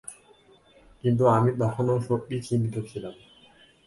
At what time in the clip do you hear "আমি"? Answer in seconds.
1.27-1.51